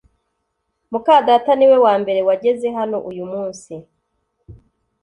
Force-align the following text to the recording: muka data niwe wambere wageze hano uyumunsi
muka 0.91 1.15
data 1.27 1.51
niwe 1.55 1.77
wambere 1.85 2.19
wageze 2.27 2.67
hano 2.77 2.97
uyumunsi 3.09 3.73